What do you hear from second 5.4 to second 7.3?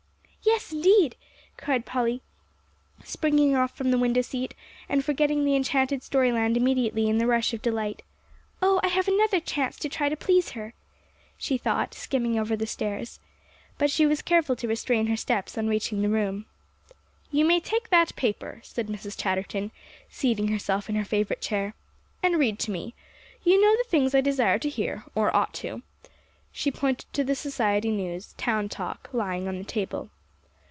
the enchanted story land immediately in the